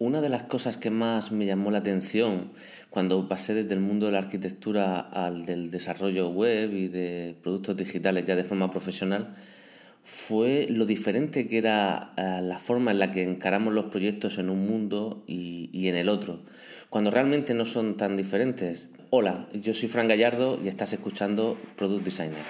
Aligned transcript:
Una 0.00 0.20
de 0.20 0.28
las 0.28 0.44
cosas 0.44 0.76
que 0.76 0.90
más 0.90 1.32
me 1.32 1.44
llamó 1.44 1.72
la 1.72 1.78
atención 1.78 2.52
cuando 2.88 3.26
pasé 3.26 3.52
desde 3.52 3.74
el 3.74 3.80
mundo 3.80 4.06
de 4.06 4.12
la 4.12 4.18
arquitectura 4.18 5.00
al 5.00 5.44
del 5.44 5.72
desarrollo 5.72 6.28
web 6.28 6.72
y 6.72 6.86
de 6.86 7.34
productos 7.42 7.76
digitales 7.76 8.24
ya 8.24 8.36
de 8.36 8.44
forma 8.44 8.70
profesional 8.70 9.34
fue 10.04 10.68
lo 10.70 10.86
diferente 10.86 11.48
que 11.48 11.58
era 11.58 12.12
eh, 12.16 12.38
la 12.42 12.60
forma 12.60 12.92
en 12.92 13.00
la 13.00 13.10
que 13.10 13.24
encaramos 13.24 13.74
los 13.74 13.86
proyectos 13.86 14.38
en 14.38 14.50
un 14.50 14.68
mundo 14.68 15.24
y, 15.26 15.68
y 15.72 15.88
en 15.88 15.96
el 15.96 16.08
otro, 16.08 16.42
cuando 16.90 17.10
realmente 17.10 17.52
no 17.52 17.64
son 17.64 17.96
tan 17.96 18.16
diferentes. 18.16 18.90
Hola, 19.10 19.48
yo 19.52 19.74
soy 19.74 19.88
Fran 19.88 20.06
Gallardo 20.06 20.60
y 20.62 20.68
estás 20.68 20.92
escuchando 20.92 21.58
Product 21.76 22.04
Designer. 22.04 22.44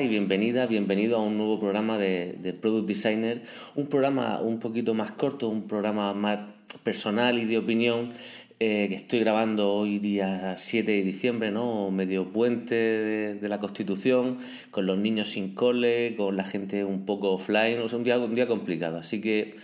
Y 0.00 0.08
bienvenida, 0.08 0.66
bienvenido 0.66 1.18
a 1.18 1.20
un 1.20 1.36
nuevo 1.36 1.60
programa 1.60 1.98
de, 1.98 2.56
Product 2.60 2.88
Designer, 2.88 3.42
un 3.74 3.88
programa 3.88 4.40
un 4.40 4.58
poquito 4.58 4.94
más 4.94 5.12
corto, 5.12 5.50
un 5.50 5.66
programa 5.66 6.14
más 6.14 6.38
personal 6.82 7.38
y 7.38 7.44
de 7.44 7.58
opinión 7.58 8.12
eh, 8.58 8.86
que 8.88 8.94
estoy 8.94 9.20
grabando 9.20 9.70
hoy 9.70 9.98
día 9.98 10.56
7 10.56 10.90
de 10.90 11.02
diciembre, 11.02 11.50
¿no? 11.50 11.90
medio 11.90 12.32
puente 12.32 12.74
de, 12.74 13.48
la 13.48 13.58
Constitución, 13.58 14.38
con 14.70 14.86
los 14.86 14.96
niños 14.96 15.28
sin 15.28 15.54
cole, 15.54 16.14
con 16.16 16.38
la 16.38 16.44
gente 16.44 16.86
un 16.86 17.04
poco 17.04 17.32
offline, 17.32 17.78
o 17.80 17.94
un 17.94 18.02
día, 18.02 18.18
un 18.18 18.34
día 18.34 18.46
complicado, 18.46 18.98
así 18.98 19.20
que 19.20 19.54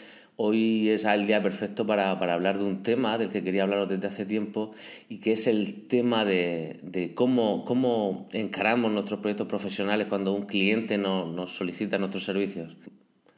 Hoy 0.41 0.91
es 0.91 1.05
el 1.05 1.27
día 1.27 1.43
perfecto 1.43 1.85
para, 1.85 2.13
hablar 2.13 2.59
de 2.59 2.65
un 2.65 2.85
tema 2.85 3.19
del 3.19 3.29
que 3.29 3.43
quería 3.43 3.65
hablaros 3.65 3.89
desde 3.89 4.07
hace 4.07 4.25
tiempo 4.25 4.71
y 5.09 5.19
que 5.19 5.33
es 5.33 5.49
el 5.49 5.89
tema 5.89 6.25
de, 6.25 7.13
cómo, 7.17 8.29
encaramos 8.31 8.93
nuestros 8.93 9.19
proyectos 9.19 9.49
profesionales 9.49 10.07
cuando 10.07 10.33
un 10.33 10.47
cliente 10.47 10.97
nos 10.97 11.51
solicita 11.51 11.99
nuestros 11.99 12.23
servicios. 12.23 12.77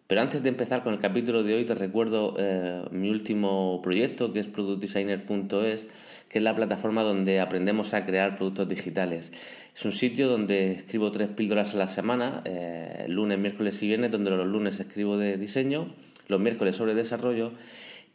Pero 0.08 0.20
antes 0.20 0.42
de 0.42 0.50
empezar 0.50 0.82
con 0.82 0.92
el 0.92 0.98
capítulo 0.98 1.42
de 1.42 1.54
hoy 1.54 1.64
te 1.64 1.74
recuerdo 1.74 2.34
eh, 2.38 2.84
mi 2.90 3.08
último 3.08 3.80
proyecto 3.82 4.34
que 4.34 4.40
es 4.40 4.48
productdesigner.es 4.48 5.88
que 6.28 6.38
es 6.38 6.44
la 6.44 6.54
plataforma 6.54 7.02
donde 7.02 7.40
aprendemos 7.40 7.94
a 7.94 8.04
crear 8.04 8.36
productos 8.36 8.68
digitales. 8.68 9.32
Es 9.74 9.86
un 9.86 9.92
sitio 9.92 10.28
donde 10.28 10.72
escribo 10.72 11.10
tres 11.12 11.28
píldoras 11.28 11.74
a 11.74 11.78
la 11.78 11.88
semana, 11.88 12.42
eh, 12.44 13.06
lunes, 13.08 13.38
miércoles 13.38 13.82
y 13.82 13.86
viernes, 13.86 14.10
donde 14.10 14.30
los 14.32 14.46
lunes 14.46 14.78
escribo 14.80 15.16
de 15.16 15.38
diseño 15.38 15.94
los 16.30 16.40
miércoles 16.40 16.76
sobre 16.76 16.94
desarrollo 16.94 17.52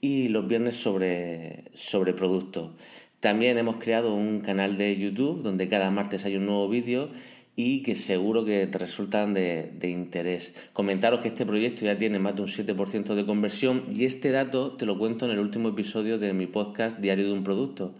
y 0.01 0.29
los 0.29 0.47
viernes 0.47 0.75
sobre, 0.75 1.65
sobre 1.73 2.13
producto. 2.13 2.73
También 3.19 3.57
hemos 3.57 3.77
creado 3.77 4.13
un 4.13 4.41
canal 4.41 4.77
de 4.77 4.97
YouTube 4.97 5.41
donde 5.41 5.67
cada 5.67 5.91
martes 5.91 6.25
hay 6.25 6.35
un 6.35 6.45
nuevo 6.45 6.69
vídeo 6.69 7.09
y 7.55 7.83
que 7.83 7.95
seguro 7.95 8.43
que 8.43 8.67
te 8.67 8.77
resultan 8.77 9.33
de, 9.33 9.71
de, 9.79 9.89
interés. 9.89 10.53
Comentaros 10.73 11.21
que 11.21 11.29
este 11.29 11.45
proyecto 11.45 11.85
ya 11.85 11.97
tiene 11.97 12.19
más 12.19 12.35
de 12.35 12.41
un 12.41 12.47
7% 12.47 13.15
de 13.15 13.25
conversión 13.25 13.83
y 13.91 14.05
este 14.05 14.31
dato 14.31 14.73
te 14.73 14.85
lo 14.85 14.97
cuento 14.97 15.25
en 15.25 15.31
el 15.31 15.39
último 15.39 15.69
episodio 15.69 16.17
de 16.17 16.33
mi 16.33 16.47
podcast 16.47 16.99
Diario 16.99 17.25
de 17.25 17.33
un 17.33 17.43
Producto 17.43 17.95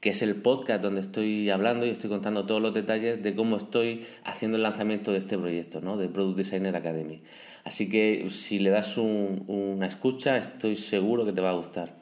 que 0.00 0.10
es 0.10 0.22
el 0.22 0.36
podcast 0.36 0.82
donde 0.82 1.00
estoy 1.00 1.50
hablando 1.50 1.84
y 1.84 1.90
estoy 1.90 2.08
contando 2.08 2.46
todos 2.46 2.62
los 2.62 2.72
detalles 2.72 3.22
de 3.22 3.34
cómo 3.34 3.56
estoy 3.56 4.06
haciendo 4.24 4.56
el 4.56 4.62
lanzamiento 4.62 5.12
de 5.12 5.18
este 5.18 5.36
proyecto, 5.36 5.80
¿no? 5.80 5.96
de 5.96 6.08
Product 6.08 6.38
Designer 6.38 6.76
Academy. 6.76 7.22
Así 7.64 7.88
que 7.88 8.26
si 8.30 8.60
le 8.60 8.70
das 8.70 8.96
una 8.96 9.86
escucha, 9.86 10.36
estoy 10.36 10.76
seguro 10.76 11.24
que 11.24 11.32
te 11.32 11.40
va 11.40 11.50
a 11.50 11.54
gustar. 11.54 11.96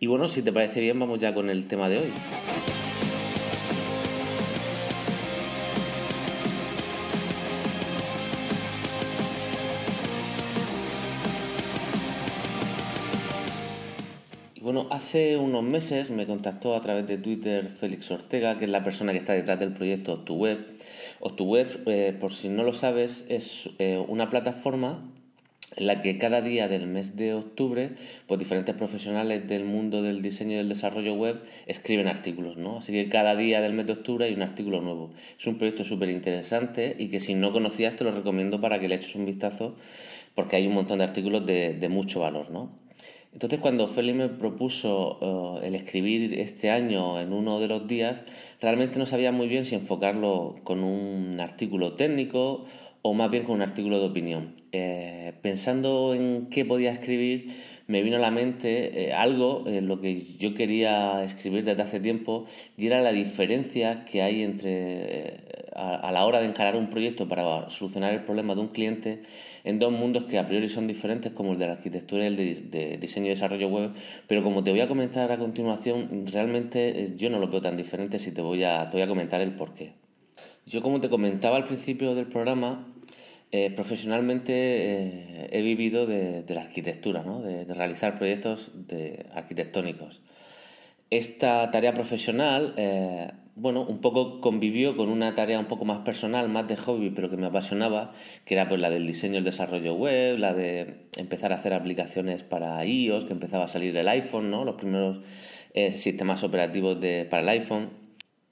Y 0.00 0.06
bueno, 0.06 0.28
si 0.28 0.42
te 0.42 0.52
parece 0.52 0.80
bien, 0.80 0.98
vamos 0.98 1.18
ya 1.18 1.34
con 1.34 1.50
el 1.50 1.66
tema 1.66 1.88
de 1.88 1.98
hoy. 1.98 2.12
Bueno, 14.68 14.86
hace 14.90 15.38
unos 15.38 15.62
meses 15.62 16.10
me 16.10 16.26
contactó 16.26 16.76
a 16.76 16.82
través 16.82 17.06
de 17.06 17.16
Twitter 17.16 17.68
Félix 17.68 18.10
Ortega, 18.10 18.58
que 18.58 18.66
es 18.66 18.70
la 18.70 18.84
persona 18.84 19.12
que 19.12 19.18
está 19.18 19.32
detrás 19.32 19.58
del 19.58 19.72
proyecto 19.72 20.12
OctuWeb. 20.12 20.58
OctuWeb, 21.20 21.88
eh, 21.88 22.12
por 22.12 22.34
si 22.34 22.50
no 22.50 22.62
lo 22.64 22.74
sabes, 22.74 23.24
es 23.30 23.70
eh, 23.78 23.96
una 24.08 24.28
plataforma 24.28 25.10
en 25.76 25.86
la 25.86 26.02
que 26.02 26.18
cada 26.18 26.42
día 26.42 26.68
del 26.68 26.86
mes 26.86 27.16
de 27.16 27.32
octubre, 27.32 27.92
pues 28.26 28.38
diferentes 28.38 28.74
profesionales 28.74 29.48
del 29.48 29.64
mundo 29.64 30.02
del 30.02 30.20
diseño 30.20 30.52
y 30.52 30.56
del 30.56 30.68
desarrollo 30.68 31.14
web 31.14 31.42
escriben 31.66 32.06
artículos, 32.06 32.58
¿no? 32.58 32.76
Así 32.76 32.92
que 32.92 33.08
cada 33.08 33.36
día 33.36 33.62
del 33.62 33.72
mes 33.72 33.86
de 33.86 33.94
octubre 33.94 34.26
hay 34.26 34.34
un 34.34 34.42
artículo 34.42 34.82
nuevo. 34.82 35.12
Es 35.38 35.46
un 35.46 35.56
proyecto 35.56 35.82
súper 35.84 36.10
interesante 36.10 36.94
y 36.98 37.08
que 37.08 37.20
si 37.20 37.34
no 37.34 37.52
conocías 37.52 37.96
te 37.96 38.04
lo 38.04 38.12
recomiendo 38.12 38.60
para 38.60 38.78
que 38.78 38.88
le 38.88 38.96
eches 38.96 39.14
un 39.14 39.24
vistazo 39.24 39.76
porque 40.34 40.56
hay 40.56 40.66
un 40.66 40.74
montón 40.74 40.98
de 40.98 41.04
artículos 41.04 41.46
de, 41.46 41.72
de 41.72 41.88
mucho 41.88 42.20
valor, 42.20 42.50
¿no? 42.50 42.86
Entonces 43.38 43.60
cuando 43.60 43.86
Félix 43.86 44.18
me 44.18 44.28
propuso 44.28 45.60
eh, 45.62 45.68
el 45.68 45.76
escribir 45.76 46.40
este 46.40 46.70
año 46.70 47.20
en 47.20 47.32
uno 47.32 47.60
de 47.60 47.68
los 47.68 47.86
días, 47.86 48.24
realmente 48.60 48.98
no 48.98 49.06
sabía 49.06 49.30
muy 49.30 49.46
bien 49.46 49.64
si 49.64 49.76
enfocarlo 49.76 50.56
con 50.64 50.82
un 50.82 51.38
artículo 51.38 51.92
técnico 51.92 52.64
o 53.02 53.14
más 53.14 53.30
bien 53.30 53.44
con 53.44 53.54
un 53.54 53.62
artículo 53.62 54.00
de 54.00 54.06
opinión. 54.06 54.56
Eh, 54.72 55.34
pensando 55.40 56.14
en 56.14 56.48
qué 56.50 56.64
podía 56.64 56.90
escribir, 56.90 57.54
me 57.86 58.02
vino 58.02 58.16
a 58.16 58.18
la 58.18 58.32
mente 58.32 59.04
eh, 59.04 59.12
algo 59.12 59.62
en 59.68 59.86
lo 59.86 60.00
que 60.00 60.20
yo 60.40 60.54
quería 60.54 61.22
escribir 61.22 61.62
desde 61.62 61.82
hace 61.82 62.00
tiempo 62.00 62.46
y 62.76 62.88
era 62.88 63.02
la 63.02 63.12
diferencia 63.12 64.04
que 64.04 64.22
hay 64.22 64.42
entre 64.42 65.47
a, 65.78 66.10
la 66.10 66.26
hora 66.26 66.40
de 66.40 66.46
encarar 66.46 66.76
un 66.76 66.90
proyecto 66.90 67.28
para 67.28 67.70
solucionar 67.70 68.12
el 68.12 68.24
problema 68.24 68.54
de 68.54 68.60
un 68.60 68.68
cliente 68.68 69.22
en 69.64 69.78
dos 69.78 69.92
mundos 69.92 70.24
que 70.24 70.38
a 70.38 70.46
priori 70.46 70.68
son 70.68 70.86
diferentes 70.86 71.32
como 71.32 71.52
el 71.52 71.58
de 71.58 71.66
la 71.66 71.74
arquitectura 71.74 72.24
y 72.24 72.26
el 72.26 72.70
de, 72.70 72.98
diseño 72.98 73.26
y 73.26 73.30
desarrollo 73.30 73.68
web, 73.68 73.92
pero 74.26 74.42
como 74.42 74.64
te 74.64 74.70
voy 74.70 74.80
a 74.80 74.88
comentar 74.88 75.30
a 75.30 75.38
continuación, 75.38 76.26
realmente 76.26 77.02
eh, 77.02 77.14
yo 77.16 77.30
no 77.30 77.38
lo 77.38 77.48
veo 77.48 77.60
tan 77.60 77.76
diferente 77.76 78.18
si 78.18 78.32
te 78.32 78.42
voy 78.42 78.64
a, 78.64 78.90
te 78.90 79.02
a 79.02 79.06
comentar 79.06 79.40
el 79.40 79.52
porqué. 79.54 79.92
Yo 80.66 80.82
como 80.82 81.00
te 81.00 81.08
comentaba 81.08 81.56
al 81.56 81.64
principio 81.64 82.14
del 82.14 82.26
programa, 82.26 82.92
eh, 83.52 83.70
profesionalmente 83.70 84.52
eh, 84.52 85.48
he 85.52 85.62
vivido 85.62 86.06
de, 86.06 86.44
la 86.48 86.62
arquitectura, 86.62 87.22
¿no? 87.22 87.40
de, 87.40 87.64
realizar 87.72 88.16
proyectos 88.16 88.72
arquitectónicos. 89.32 90.20
Esta 91.10 91.70
tarea 91.70 91.94
profesional 91.94 92.74
bueno, 93.60 93.82
un 93.82 94.00
poco 94.00 94.40
convivió 94.40 94.96
con 94.96 95.08
una 95.08 95.34
tarea 95.34 95.58
un 95.58 95.66
poco 95.66 95.84
más 95.84 95.98
personal, 96.00 96.48
más 96.48 96.68
de 96.68 96.76
hobby, 96.76 97.10
pero 97.10 97.28
que 97.28 97.36
me 97.36 97.46
apasionaba, 97.46 98.12
que 98.44 98.54
era 98.54 98.68
pues 98.68 98.80
la 98.80 98.88
del 98.88 99.06
diseño 99.06 99.34
y 99.34 99.38
el 99.38 99.44
desarrollo 99.44 99.94
web, 99.94 100.38
la 100.38 100.54
de 100.54 101.06
empezar 101.16 101.52
a 101.52 101.56
hacer 101.56 101.72
aplicaciones 101.72 102.44
para 102.44 102.84
iOS, 102.84 103.24
que 103.24 103.32
empezaba 103.32 103.64
a 103.64 103.68
salir 103.68 103.96
el 103.96 104.08
iPhone, 104.08 104.50
¿no? 104.50 104.64
Los 104.64 104.76
primeros 104.76 105.20
eh, 105.74 105.92
sistemas 105.92 106.44
operativos 106.44 107.00
de, 107.00 107.26
para 107.28 107.42
el 107.42 107.48
iPhone. 107.48 107.90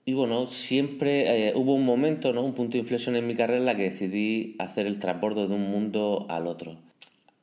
Y 0.05 0.15
bueno, 0.15 0.49
siempre 0.49 1.49
eh, 1.49 1.53
hubo 1.55 1.75
un 1.75 1.85
momento, 1.85 2.33
¿no? 2.33 2.43
Un 2.43 2.55
punto 2.55 2.73
de 2.73 2.79
inflexión 2.79 3.15
en 3.17 3.27
mi 3.27 3.35
carrera 3.35 3.59
en 3.59 3.67
la 3.67 3.77
que 3.77 3.85
decidí 3.85 4.57
hacer 4.59 4.87
el 4.87 4.99
transbordo 4.99 5.47
de 5.47 5.55
un 5.55 5.71
mundo 5.71 6.27
al 6.29 6.47
otro. 6.49 6.77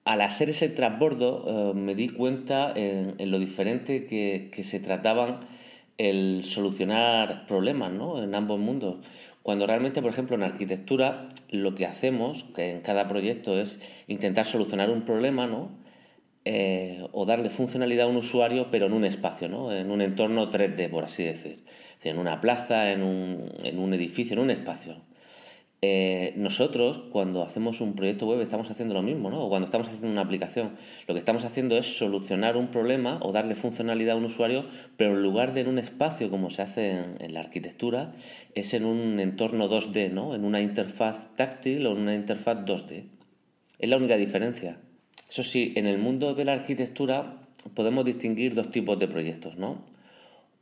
Al 0.04 0.20
hacer 0.20 0.50
ese 0.50 0.68
transbordo 0.68 1.72
eh, 1.72 1.74
me 1.74 1.96
di 1.96 2.10
cuenta 2.10 2.74
en, 2.76 3.16
lo 3.32 3.40
diferente 3.40 4.06
que, 4.06 4.50
que 4.52 4.64
se 4.64 4.82
trataban 4.82 5.53
el 6.10 6.44
solucionar 6.44 7.46
problemas 7.48 7.92
¿no? 7.92 8.22
en 8.22 8.36
ambos 8.36 8.60
mundos. 8.60 8.98
Cuando 9.42 9.68
realmente, 9.68 10.02
por 10.02 10.12
ejemplo, 10.12 10.36
en 10.36 10.44
arquitectura 10.44 11.30
lo 11.50 11.76
que 11.76 11.86
hacemos 11.86 12.46
que 12.56 12.72
en 12.72 12.82
cada 12.82 13.08
proyecto 13.08 13.60
es 13.60 13.80
intentar 14.08 14.46
solucionar 14.46 14.90
un 14.90 15.04
problema 15.04 15.48
¿no? 15.48 15.70
Eh, 16.46 17.06
o 17.12 17.26
darle 17.26 17.50
funcionalidad 17.50 18.08
a 18.08 18.10
un 18.10 18.18
usuario, 18.18 18.70
pero 18.70 18.88
en 18.88 18.94
un 18.94 19.06
espacio, 19.06 19.48
¿no? 19.48 19.72
en 19.72 19.92
un 19.92 20.02
entorno 20.02 20.50
3D, 20.50 20.90
por 20.90 21.06
así 21.06 21.24
decir. 21.24 21.64
En 22.04 22.18
una 22.18 22.42
plaza, 22.42 22.92
en 22.92 23.02
un, 23.02 23.50
en 23.64 23.80
un 23.80 23.94
edificio, 23.94 24.34
en 24.34 24.40
un 24.40 24.50
espacio. 24.50 24.98
Eh, 25.86 26.32
nosotros 26.38 27.02
cuando 27.12 27.44
hacemos 27.44 27.82
un 27.82 27.94
proyecto 27.94 28.26
web 28.26 28.40
estamos 28.40 28.72
haciendo 28.72 28.94
lo 28.94 29.02
mismo, 29.02 29.30
¿no? 29.30 29.44
O 29.44 29.50
cuando 29.50 29.66
estamos 29.66 29.90
haciendo 29.90 30.14
una 30.14 30.22
aplicación, 30.22 30.78
lo 31.10 31.14
que 31.14 31.20
estamos 31.20 31.44
haciendo 31.44 31.78
es 31.78 31.98
solucionar 31.98 32.56
un 32.56 32.70
problema 32.70 33.20
o 33.22 33.34
darle 33.34 33.56
funcionalidad 33.56 34.16
a 34.16 34.18
un 34.18 34.24
usuario, 34.24 34.66
pero 34.96 35.12
en 35.12 35.22
lugar 35.22 35.54
de 35.54 35.60
en 35.60 35.68
un 35.68 35.80
espacio 35.80 36.30
como 36.30 36.50
se 36.52 36.62
hace 36.62 37.04
en, 37.20 37.34
la 37.34 37.42
arquitectura, 37.42 38.14
es 38.56 38.74
en 38.74 38.86
un 38.86 39.20
entorno 39.20 39.70
2D, 39.70 40.10
¿no? 40.10 40.36
En 40.36 40.46
una 40.46 40.62
interfaz 40.62 41.36
táctil 41.36 41.86
o 41.86 41.92
en 41.92 41.98
una 41.98 42.16
interfaz 42.16 42.60
2D. 42.60 43.04
Es 43.78 43.90
la 43.90 43.98
única 43.98 44.16
diferencia. 44.16 44.78
Eso 45.30 45.44
sí, 45.44 45.74
en 45.76 45.86
el 45.86 45.98
mundo 45.98 46.34
de 46.34 46.46
la 46.46 46.54
arquitectura 46.54 47.42
podemos 47.76 48.06
distinguir 48.06 48.56
dos 48.56 48.72
tipos 48.72 48.98
de 49.00 49.10
proyectos, 49.10 49.58
¿no? 49.58 49.84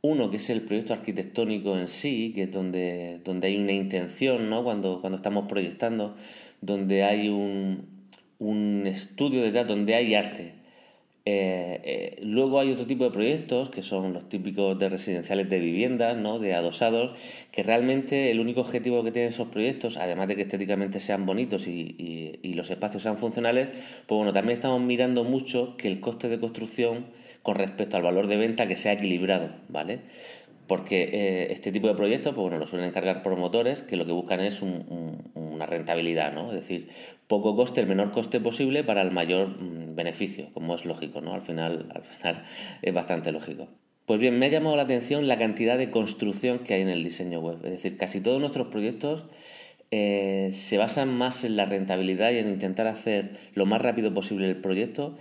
Uno 0.04 0.30
que 0.30 0.38
es 0.38 0.50
el 0.50 0.62
proyecto 0.62 0.94
arquitectónico 0.94 1.78
en 1.78 1.86
sí, 1.86 2.32
que 2.34 2.44
es 2.44 2.50
donde, 2.50 3.20
donde 3.24 3.46
hay 3.46 3.56
una 3.56 3.72
intención, 3.72 4.50
¿no? 4.50 4.64
Cuando, 4.64 5.00
cuando 5.00 5.16
estamos 5.16 5.46
proyectando, 5.48 6.16
donde 6.60 7.04
hay 7.04 7.28
un, 7.28 7.86
un 8.40 8.86
estudio 8.88 9.42
detrás, 9.42 9.68
donde 9.68 9.94
hay 9.94 10.16
arte. 10.16 10.61
Eh, 11.24 11.80
eh, 11.84 12.20
luego 12.24 12.58
hay 12.58 12.72
otro 12.72 12.84
tipo 12.84 13.04
de 13.04 13.12
proyectos 13.12 13.70
que 13.70 13.82
son 13.82 14.12
los 14.12 14.28
típicos 14.28 14.76
de 14.76 14.88
residenciales 14.88 15.48
de 15.48 15.60
viviendas, 15.60 16.16
¿no? 16.16 16.40
de 16.40 16.54
adosados, 16.54 17.16
que 17.52 17.62
realmente 17.62 18.32
el 18.32 18.40
único 18.40 18.62
objetivo 18.62 19.04
que 19.04 19.12
tienen 19.12 19.30
esos 19.30 19.46
proyectos, 19.48 19.98
además 19.98 20.26
de 20.26 20.34
que 20.34 20.42
estéticamente 20.42 20.98
sean 20.98 21.24
bonitos 21.24 21.68
y, 21.68 22.40
y, 22.42 22.54
los 22.54 22.70
espacios 22.70 23.04
sean 23.04 23.18
funcionales, 23.18 23.68
pues 24.06 24.16
bueno, 24.16 24.32
también 24.32 24.56
estamos 24.58 24.80
mirando 24.80 25.24
mucho 25.24 25.76
que 25.76 25.88
el 25.88 26.00
coste 26.00 26.28
de 26.28 26.38
construcción 26.40 27.06
con 27.42 27.56
respecto 27.56 27.96
al 27.96 28.02
valor 28.02 28.26
de 28.26 28.36
venta 28.36 28.66
que 28.66 28.76
sea 28.76 28.92
equilibrado, 28.92 29.50
¿vale? 29.68 30.00
Porque 30.66 31.02
eh, 31.12 31.52
este 31.52 31.72
tipo 31.72 31.88
de 31.88 31.94
proyectos 31.94 32.34
pues 32.34 32.42
bueno, 32.42 32.58
lo 32.58 32.66
suelen 32.66 32.88
encargar 32.88 33.22
promotores 33.22 33.82
que 33.82 33.96
lo 33.96 34.06
que 34.06 34.12
buscan 34.12 34.40
es 34.40 34.62
una 34.62 35.66
rentabilidad, 35.66 36.32
¿no? 36.32 36.48
es 36.48 36.54
decir, 36.54 36.88
poco 37.26 37.56
coste, 37.56 37.80
el 37.80 37.86
menor 37.86 38.10
coste 38.10 38.40
posible 38.40 38.84
para 38.84 39.02
el 39.02 39.10
mayor 39.10 39.48
mm, 39.48 39.94
beneficio, 39.94 40.48
como 40.52 40.74
es 40.74 40.84
lógico, 40.84 41.20
¿no? 41.20 41.34
al, 41.34 41.42
final, 41.42 41.88
al 41.94 42.04
final 42.04 42.44
es 42.82 42.94
bastante 42.94 43.32
lógico. 43.32 43.68
Pues 44.06 44.18
bien, 44.18 44.38
me 44.38 44.46
ha 44.46 44.48
llamado 44.48 44.76
la 44.76 44.82
atención 44.82 45.28
la 45.28 45.38
cantidad 45.38 45.78
de 45.78 45.90
construcción 45.90 46.60
que 46.60 46.74
hay 46.74 46.82
en 46.82 46.88
el 46.88 47.04
diseño 47.04 47.40
web, 47.40 47.58
es 47.64 47.70
decir, 47.70 47.96
casi 47.96 48.20
todos 48.20 48.40
nuestros 48.40 48.68
proyectos 48.68 49.26
eh, 49.90 50.50
se 50.52 50.78
basan 50.78 51.14
más 51.14 51.44
en 51.44 51.56
la 51.56 51.66
rentabilidad 51.66 52.32
y 52.32 52.38
en 52.38 52.48
intentar 52.48 52.86
hacer 52.86 53.32
lo 53.54 53.66
más 53.66 53.82
rápido 53.82 54.14
posible 54.14 54.48
el 54.48 54.56
proyecto 54.56 55.16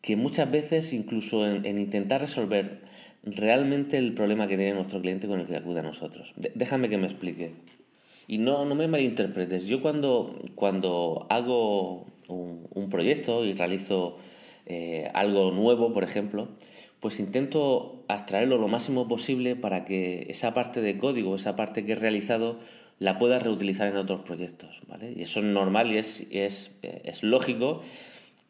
que 0.00 0.16
muchas 0.16 0.50
veces 0.50 0.92
incluso 0.92 1.46
en 1.46 1.78
intentar 1.78 2.20
resolver 2.20 2.86
realmente 3.26 3.98
el 3.98 4.14
problema 4.14 4.46
que 4.46 4.56
tiene 4.56 4.74
nuestro 4.74 5.00
cliente 5.00 5.26
con 5.26 5.40
el 5.40 5.46
que 5.46 5.56
acude 5.56 5.80
a 5.80 5.82
nosotros. 5.82 6.32
déjame 6.54 6.88
que 6.88 6.96
me 6.96 7.06
explique. 7.06 7.54
Y 8.28 8.38
no, 8.38 8.64
no 8.64 8.74
me 8.74 8.88
malinterpretes. 8.88 9.66
Yo 9.66 9.82
cuando, 9.82 10.38
cuando 10.54 11.26
hago 11.28 12.06
un, 12.28 12.88
proyecto 12.90 13.44
y 13.44 13.52
realizo 13.52 14.16
eh, 14.66 15.10
algo 15.14 15.50
nuevo, 15.50 15.92
por 15.92 16.04
ejemplo, 16.04 16.48
pues 17.00 17.20
intento 17.20 18.04
abstraerlo 18.08 18.58
lo 18.58 18.68
máximo 18.68 19.06
posible 19.06 19.54
para 19.56 19.84
que 19.84 20.26
esa 20.28 20.54
parte 20.54 20.80
de 20.80 20.98
código, 20.98 21.34
esa 21.34 21.56
parte 21.56 21.84
que 21.84 21.92
he 21.92 21.96
realizado, 21.96 22.58
la 22.98 23.18
pueda 23.18 23.38
reutilizar 23.38 23.88
en 23.88 23.96
otros 23.96 24.22
proyectos. 24.22 24.80
¿vale? 24.88 25.12
Y 25.16 25.22
eso 25.22 25.40
es 25.40 25.46
normal 25.46 25.92
y 25.92 25.98
es, 25.98 26.26
es, 26.30 26.72
es 26.82 27.22
lógico 27.22 27.82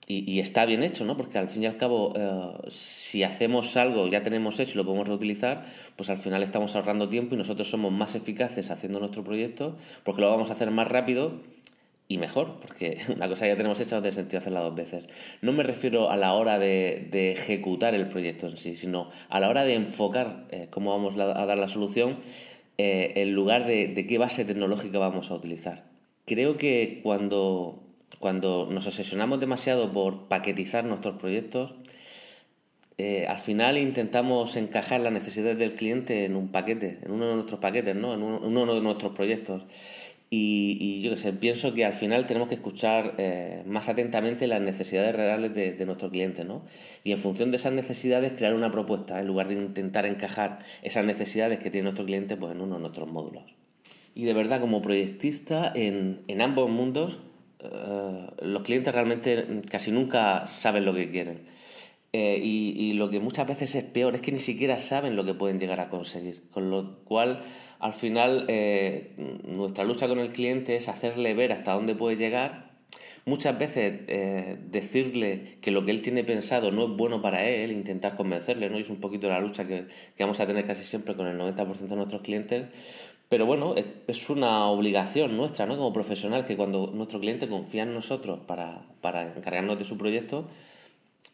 y, 0.08 0.38
está 0.38 0.64
bien 0.66 0.84
hecho, 0.84 1.04
¿no? 1.04 1.16
Porque 1.16 1.36
al 1.36 1.50
fin 1.50 1.64
y 1.64 1.66
al 1.66 1.76
cabo, 1.76 2.12
eh, 2.14 2.52
si 2.68 3.24
hacemos 3.24 3.76
algo, 3.76 4.06
ya 4.06 4.22
tenemos 4.22 4.60
hecho 4.60 4.74
y 4.74 4.76
lo 4.76 4.84
podemos 4.84 5.08
reutilizar, 5.08 5.64
pues 5.96 6.10
al 6.10 6.18
final 6.18 6.44
estamos 6.44 6.76
ahorrando 6.76 7.08
tiempo 7.08 7.34
y 7.34 7.38
nosotros 7.38 7.68
somos 7.68 7.90
más 7.90 8.14
eficaces 8.14 8.70
haciendo 8.70 9.00
nuestro 9.00 9.24
proyecto 9.24 9.76
porque 10.04 10.20
lo 10.20 10.30
vamos 10.30 10.50
a 10.50 10.52
hacer 10.52 10.70
más 10.70 10.86
rápido 10.86 11.40
y 12.06 12.18
mejor, 12.18 12.60
porque 12.60 12.98
una 13.16 13.28
cosa 13.28 13.48
ya 13.48 13.56
tenemos 13.56 13.80
hecha 13.80 13.96
no 13.96 14.02
tiene 14.02 14.14
sentido 14.14 14.38
hacerla 14.38 14.60
dos 14.60 14.76
veces. 14.76 15.08
No 15.42 15.52
me 15.52 15.64
refiero 15.64 16.08
a 16.08 16.16
la 16.16 16.34
hora 16.34 16.60
de, 16.60 17.08
de 17.10 17.32
ejecutar 17.32 17.92
el 17.92 18.08
proyecto 18.08 18.46
en 18.46 18.56
sí, 18.58 18.76
sino 18.76 19.10
a 19.28 19.40
la 19.40 19.48
hora 19.48 19.64
de 19.64 19.74
enfocar 19.74 20.46
eh, 20.50 20.68
cómo 20.70 20.92
vamos 20.92 21.14
a 21.18 21.46
dar 21.46 21.58
la 21.58 21.66
solución 21.66 22.18
eh, 22.78 23.12
en 23.16 23.32
lugar 23.32 23.66
de, 23.66 23.88
de 23.88 24.06
qué 24.06 24.18
base 24.18 24.44
tecnológica 24.44 25.00
vamos 25.00 25.32
a 25.32 25.34
utilizar. 25.34 25.84
Creo 26.26 26.56
que 26.56 27.00
cuando 27.02 27.85
cuando 28.18 28.68
nos 28.70 28.86
obsesionamos 28.86 29.40
demasiado 29.40 29.92
por 29.92 30.28
paquetizar 30.28 30.84
nuestros 30.84 31.18
proyectos, 31.18 31.74
eh, 32.98 33.26
al 33.26 33.38
final 33.38 33.76
intentamos 33.76 34.56
encajar 34.56 35.00
las 35.00 35.12
necesidades 35.12 35.58
del 35.58 35.74
cliente 35.74 36.24
en 36.24 36.34
un 36.34 36.48
paquete, 36.48 36.98
en 37.02 37.12
uno 37.12 37.28
de 37.28 37.34
nuestros 37.34 37.60
paquetes, 37.60 37.94
¿no? 37.94 38.14
en, 38.14 38.22
uno, 38.22 38.74
de 38.74 38.80
nuestros 38.80 39.12
proyectos. 39.12 39.64
Y, 40.28 41.02
yo 41.02 41.10
qué 41.10 41.16
sé, 41.18 41.32
pienso 41.32 41.72
que 41.72 41.84
al 41.84 41.92
final 41.92 42.26
tenemos 42.26 42.48
que 42.48 42.56
escuchar 42.56 43.14
eh, 43.18 43.62
más 43.64 43.88
atentamente 43.88 44.48
las 44.48 44.60
necesidades 44.60 45.14
reales 45.14 45.54
de, 45.54 45.72
de, 45.72 45.86
nuestro 45.86 46.10
cliente, 46.10 46.44
¿no? 46.44 46.62
Y 47.04 47.12
en 47.12 47.18
función 47.18 47.52
de 47.52 47.58
esas 47.58 47.72
necesidades 47.72 48.32
crear 48.32 48.52
una 48.52 48.72
propuesta, 48.72 49.20
en 49.20 49.28
lugar 49.28 49.46
de 49.46 49.54
intentar 49.54 50.04
encajar 50.04 50.58
esas 50.82 51.04
necesidades 51.04 51.60
que 51.60 51.70
tiene 51.70 51.84
nuestro 51.84 52.04
cliente 52.04 52.36
pues, 52.36 52.52
en 52.52 52.60
uno 52.60 52.74
de 52.74 52.80
nuestros 52.80 53.08
módulos. 53.08 53.44
Y 54.16 54.24
de 54.24 54.34
verdad, 54.34 54.60
como 54.60 54.82
proyectista, 54.82 55.72
en, 55.74 56.22
en 56.26 56.42
ambos 56.42 56.68
mundos 56.70 57.20
eh, 57.60 58.26
los 58.42 58.62
clientes 58.62 58.94
realmente 58.94 59.62
casi 59.70 59.90
nunca 59.90 60.46
saben 60.46 60.84
lo 60.84 60.94
que 60.94 61.10
quieren. 61.10 61.46
Eh, 62.12 62.40
y, 62.42 62.94
lo 62.94 63.10
que 63.10 63.20
muchas 63.20 63.46
veces 63.46 63.74
es 63.74 63.84
peor 63.84 64.14
es 64.14 64.22
que 64.22 64.32
ni 64.32 64.40
siquiera 64.40 64.78
saben 64.78 65.16
lo 65.16 65.24
que 65.26 65.34
pueden 65.34 65.58
llegar 65.58 65.80
a 65.80 65.90
conseguir. 65.90 66.48
Con 66.50 66.70
lo 66.70 67.04
cual, 67.04 67.42
al 67.78 67.92
final, 67.92 68.46
eh, 68.48 69.12
nuestra 69.44 69.84
lucha 69.84 70.08
con 70.08 70.18
el 70.18 70.32
cliente 70.32 70.76
es 70.76 70.88
hacerle 70.88 71.34
ver 71.34 71.52
hasta 71.52 71.74
dónde 71.74 71.94
puede 71.94 72.16
llegar. 72.16 72.70
Muchas 73.26 73.58
veces 73.58 74.06
decirle 74.70 75.58
que 75.60 75.72
lo 75.72 75.84
que 75.84 75.90
él 75.90 76.00
tiene 76.00 76.22
pensado 76.22 76.70
no 76.70 76.84
es 76.84 76.90
bueno 76.96 77.20
para 77.20 77.44
él, 77.44 77.72
intentar 77.72 78.14
convencerle, 78.14 78.70
¿no? 78.70 78.78
Y 78.78 78.82
es 78.82 78.90
un 78.90 79.00
poquito 79.00 79.28
la 79.28 79.40
lucha 79.40 79.66
que, 79.66 79.88
que 80.16 80.22
vamos 80.22 80.38
a 80.38 80.46
tener 80.46 80.64
casi 80.64 80.84
siempre 80.84 81.16
con 81.16 81.26
el 81.26 81.36
90% 81.36 81.88
de 81.88 81.96
nuestros 81.96 82.22
clientes. 82.22 82.66
Pero 83.28 83.44
bueno, 83.44 83.74
es 84.06 84.30
una 84.30 84.66
obligación 84.66 85.36
nuestra, 85.36 85.66
¿no? 85.66 85.76
Como 85.76 85.92
profesional, 85.92 86.46
que 86.46 86.56
cuando 86.56 86.92
nuestro 86.94 87.18
cliente 87.18 87.48
confía 87.48 87.82
en 87.82 87.92
nosotros 87.92 88.38
para, 88.46 88.82
para 89.00 89.34
encargarnos 89.34 89.78
de 89.78 89.84
su 89.84 89.98
proyecto, 89.98 90.46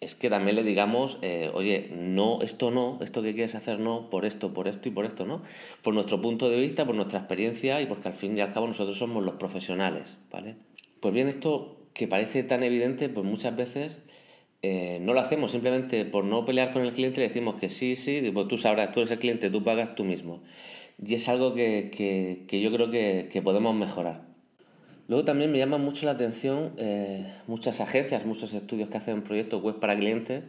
es 0.00 0.14
que 0.14 0.30
también 0.30 0.56
le 0.56 0.62
digamos, 0.62 1.18
eh, 1.20 1.50
oye, 1.52 1.90
no, 1.94 2.40
esto 2.40 2.70
no, 2.70 2.98
esto 3.02 3.22
que 3.22 3.34
quieres 3.34 3.54
hacer 3.54 3.78
no, 3.78 4.08
por 4.08 4.24
esto, 4.24 4.54
por 4.54 4.68
esto 4.68 4.88
y 4.88 4.92
por 4.92 5.04
esto, 5.04 5.26
¿no? 5.26 5.42
Por 5.82 5.92
nuestro 5.92 6.20
punto 6.20 6.48
de 6.48 6.56
vista, 6.56 6.86
por 6.86 6.94
nuestra 6.94 7.18
experiencia 7.18 7.80
y 7.82 7.86
porque 7.86 8.08
al 8.08 8.14
fin 8.14 8.36
y 8.38 8.40
al 8.40 8.52
cabo 8.52 8.66
nosotros 8.66 8.96
somos 8.96 9.22
los 9.22 9.34
profesionales, 9.34 10.16
¿vale? 10.30 10.56
Pues 11.00 11.12
bien, 11.12 11.28
esto 11.28 11.76
que 11.92 12.08
parece 12.08 12.42
tan 12.42 12.62
evidente, 12.62 13.10
pues 13.10 13.26
muchas 13.26 13.54
veces 13.54 13.98
eh, 14.62 14.98
no 15.02 15.12
lo 15.12 15.20
hacemos 15.20 15.52
simplemente 15.52 16.06
por 16.06 16.24
no 16.24 16.46
pelear 16.46 16.72
con 16.72 16.82
el 16.82 16.92
cliente, 16.92 17.20
le 17.20 17.28
decimos 17.28 17.56
que 17.56 17.68
sí, 17.68 17.96
sí, 17.96 18.30
pues 18.32 18.48
tú 18.48 18.56
sabrás, 18.56 18.92
tú 18.92 19.00
eres 19.00 19.10
el 19.12 19.18
cliente, 19.18 19.50
tú 19.50 19.62
pagas 19.62 19.94
tú 19.94 20.04
mismo 20.04 20.40
y 21.04 21.14
es 21.14 21.28
algo 21.28 21.54
que, 21.54 21.90
que, 22.46 22.60
yo 22.60 22.72
creo 22.72 22.90
que, 22.90 23.28
que, 23.30 23.42
podemos 23.42 23.74
mejorar. 23.74 24.22
Luego 25.08 25.24
también 25.24 25.52
me 25.52 25.58
llama 25.58 25.78
mucho 25.78 26.06
la 26.06 26.12
atención 26.12 26.72
eh, 26.78 27.32
muchas 27.46 27.80
agencias, 27.80 28.24
muchos 28.24 28.54
estudios 28.54 28.88
que 28.88 28.96
hacen 28.96 29.22
proyectos 29.22 29.62
web 29.62 29.78
para 29.78 29.96
clientes 29.96 30.44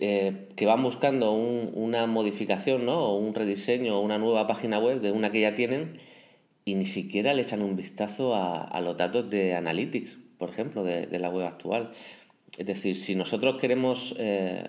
eh, 0.00 0.48
que 0.56 0.66
van 0.66 0.82
buscando 0.82 1.32
un, 1.32 1.70
una 1.74 2.06
modificación 2.06 2.86
¿no? 2.86 2.98
o 2.98 3.16
un 3.16 3.34
rediseño 3.34 3.98
o 3.98 4.00
una 4.00 4.18
nueva 4.18 4.46
página 4.46 4.78
web 4.78 5.00
de 5.00 5.12
una 5.12 5.30
que 5.30 5.40
ya 5.40 5.54
tienen 5.54 5.98
y 6.64 6.74
ni 6.74 6.86
siquiera 6.86 7.34
le 7.34 7.42
echan 7.42 7.62
un 7.62 7.76
vistazo 7.76 8.34
a, 8.34 8.80
los 8.80 8.96
datos 8.96 9.30
de 9.30 9.54
Analytics, 9.54 10.18
por 10.38 10.50
ejemplo, 10.50 10.84
de 10.84 11.18
la 11.18 11.30
web 11.30 11.46
actual. 11.46 11.92
Es 12.58 12.66
decir, 12.66 12.96
si 12.96 13.14
nosotros 13.14 13.60
queremos 13.60 14.14
eh, 14.18 14.64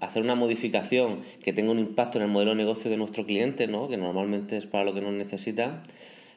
hacer 0.00 0.22
una 0.22 0.34
modificación 0.34 1.22
que 1.42 1.52
tenga 1.52 1.72
un 1.72 1.78
impacto 1.78 2.18
en 2.18 2.24
el 2.24 2.30
modelo 2.30 2.52
de 2.52 2.56
negocio 2.56 2.90
de 2.90 2.96
nuestro 2.96 3.26
cliente, 3.26 3.66
¿no? 3.66 3.88
que 3.88 3.96
normalmente 3.96 4.56
es 4.56 4.66
para 4.66 4.84
lo 4.84 4.94
que 4.94 5.00
nos 5.00 5.12
necesita, 5.12 5.82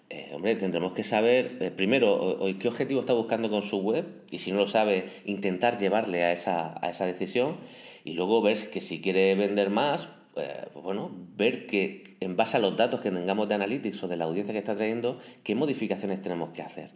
eh, 0.09 0.31
hombre, 0.33 0.55
tendremos 0.55 0.93
que 0.93 1.03
saber, 1.03 1.57
eh, 1.61 1.71
primero, 1.71 2.39
qué 2.59 2.67
objetivo 2.67 2.99
está 2.99 3.13
buscando 3.13 3.49
con 3.49 3.61
su 3.61 3.77
web 3.77 4.05
y 4.31 4.39
si 4.39 4.51
no 4.51 4.57
lo 4.57 4.67
sabe, 4.67 5.05
intentar 5.25 5.77
llevarle 5.79 6.23
a 6.23 6.31
esa, 6.31 6.75
a 6.81 6.89
esa 6.89 7.05
decisión 7.05 7.57
y 8.03 8.13
luego 8.13 8.41
ver 8.41 8.69
que 8.69 8.81
si 8.81 9.01
quiere 9.01 9.35
vender 9.35 9.69
más, 9.69 10.09
pues 10.33 10.83
bueno, 10.83 11.11
ver 11.37 11.67
que 11.67 12.17
en 12.19 12.35
base 12.35 12.57
a 12.57 12.59
los 12.59 12.75
datos 12.75 13.01
que 13.01 13.11
tengamos 13.11 13.47
de 13.47 13.55
Analytics 13.55 14.03
o 14.03 14.07
de 14.07 14.17
la 14.17 14.25
audiencia 14.25 14.51
que 14.51 14.59
está 14.59 14.75
trayendo, 14.75 15.19
qué 15.43 15.55
modificaciones 15.55 16.21
tenemos 16.21 16.49
que 16.49 16.61
hacer. 16.61 16.91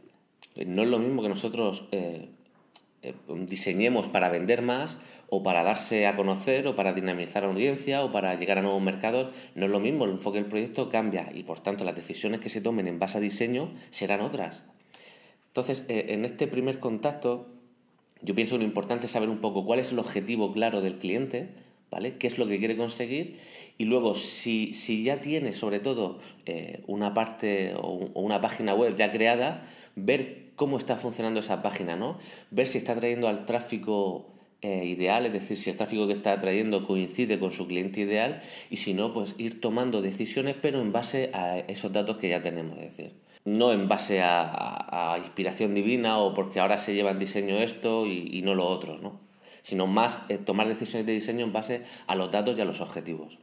No 0.65 0.81
es 0.81 0.89
lo 0.89 0.99
mismo 0.99 1.21
que 1.21 1.29
nosotros 1.29 1.85
diseñemos 3.47 4.09
para 4.09 4.29
vender 4.29 4.61
más 4.61 4.97
o 5.27 5.41
para 5.43 5.63
darse 5.63 6.07
a 6.07 6.15
conocer 6.15 6.67
o 6.67 6.75
para 6.75 6.93
dinamizar 6.93 7.43
a 7.43 7.47
audiencia 7.47 8.03
o 8.03 8.11
para 8.11 8.35
llegar 8.35 8.57
a 8.57 8.61
nuevos 8.61 8.81
mercados, 8.81 9.33
no 9.55 9.65
es 9.65 9.71
lo 9.71 9.79
mismo, 9.79 10.05
el 10.05 10.11
enfoque 10.11 10.39
del 10.39 10.49
proyecto 10.49 10.89
cambia 10.89 11.29
y 11.33 11.43
por 11.43 11.59
tanto 11.61 11.85
las 11.85 11.95
decisiones 11.95 12.39
que 12.39 12.49
se 12.49 12.61
tomen 12.61 12.87
en 12.87 12.99
base 12.99 13.17
a 13.17 13.21
diseño 13.21 13.73
serán 13.89 14.21
otras. 14.21 14.63
Entonces, 15.47 15.85
eh, 15.87 16.07
en 16.09 16.25
este 16.25 16.47
primer 16.47 16.79
contacto, 16.79 17.47
yo 18.21 18.35
pienso 18.35 18.55
que 18.55 18.59
lo 18.59 18.65
importante 18.65 19.05
es 19.05 19.11
saber 19.11 19.29
un 19.29 19.39
poco 19.39 19.65
cuál 19.65 19.79
es 19.79 19.91
el 19.91 19.99
objetivo 19.99 20.51
claro 20.53 20.81
del 20.81 20.97
cliente, 20.97 21.49
¿vale? 21.91 22.17
¿Qué 22.17 22.27
es 22.27 22.37
lo 22.37 22.47
que 22.47 22.59
quiere 22.59 22.77
conseguir? 22.77 23.39
Y 23.77 23.85
luego, 23.85 24.15
si, 24.15 24.73
si 24.73 25.03
ya 25.03 25.21
tiene 25.21 25.53
sobre 25.53 25.79
todo 25.79 26.19
eh, 26.45 26.83
una 26.87 27.13
parte 27.13 27.73
o, 27.75 28.09
una 28.13 28.41
página 28.41 28.73
web 28.73 28.95
ya 28.95 29.11
creada, 29.11 29.63
ver 29.95 30.51
cómo 30.55 30.77
está 30.77 30.97
funcionando 30.97 31.39
esa 31.39 31.61
página, 31.61 31.95
¿no? 31.95 32.17
Ver 32.51 32.67
si 32.67 32.77
está 32.77 32.95
trayendo 32.95 33.27
al 33.27 33.45
tráfico 33.45 34.33
eh, 34.61 34.83
ideal, 34.85 35.25
es 35.25 35.33
decir, 35.33 35.57
si 35.57 35.69
el 35.69 35.77
tráfico 35.77 36.07
que 36.07 36.13
está 36.13 36.37
trayendo 36.39 36.85
coincide 36.85 37.39
con 37.39 37.53
su 37.53 37.65
cliente 37.67 38.01
ideal 38.01 38.41
y 38.69 38.77
si 38.77 38.93
no, 38.93 39.13
pues 39.13 39.35
ir 39.37 39.61
tomando 39.61 40.01
decisiones, 40.01 40.55
pero 40.61 40.81
en 40.81 40.91
base 40.91 41.31
a 41.33 41.59
esos 41.59 41.93
datos 41.93 42.17
que 42.17 42.29
ya 42.29 42.41
tenemos, 42.41 42.77
es 42.79 42.97
decir, 42.97 43.13
no 43.45 43.71
en 43.71 43.87
base 43.87 44.21
a, 44.21 45.17
inspiración 45.23 45.73
divina 45.73 46.19
o 46.19 46.33
porque 46.33 46.59
ahora 46.59 46.77
se 46.77 46.93
lleva 46.93 47.11
en 47.11 47.19
diseño 47.19 47.57
esto 47.57 48.05
y, 48.05 48.29
y 48.31 48.41
no 48.41 48.53
lo 48.53 48.67
otro, 48.67 48.97
¿no? 48.97 49.28
Sino 49.63 49.87
más 49.87 50.21
eh, 50.29 50.37
tomar 50.37 50.67
decisiones 50.67 51.05
de 51.05 51.13
diseño 51.13 51.45
en 51.45 51.53
base 51.53 51.83
a 52.07 52.15
los 52.15 52.31
datos 52.31 52.57
y 52.57 52.61
a 52.61 52.65
los 52.65 52.81
objetivos. 52.81 53.39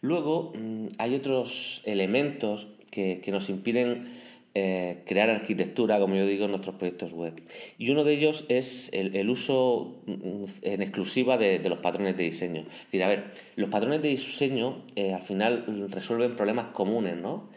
Luego 0.00 0.52
mm, 0.54 0.88
hay 0.98 1.14
otros 1.14 1.82
elementos 1.84 2.68
que, 2.90 3.22
nos 3.32 3.48
impiden 3.48 4.12
eh, 4.54 5.02
crear 5.06 5.30
arquitectura, 5.30 5.98
como 5.98 6.14
yo 6.14 6.26
digo, 6.26 6.44
en 6.44 6.50
nuestros 6.52 6.76
proyectos 6.76 7.12
web. 7.12 7.42
Y 7.78 7.90
uno 7.90 8.04
de 8.04 8.14
ellos 8.14 8.44
es 8.48 8.90
el, 8.92 9.28
uso 9.30 9.96
mm, 10.06 10.44
en 10.62 10.82
exclusiva 10.82 11.38
de, 11.38 11.58
los 11.68 11.78
patrones 11.78 12.16
de 12.16 12.24
diseño. 12.24 12.60
Es 12.62 12.84
decir, 12.84 13.02
a 13.02 13.08
ver, 13.08 13.30
los 13.56 13.70
patrones 13.70 14.02
de 14.02 14.10
diseño 14.10 14.84
eh, 14.94 15.14
al 15.14 15.22
final 15.22 15.88
resuelven 15.90 16.36
problemas 16.36 16.68
comunes, 16.68 17.16
¿no? 17.16 17.48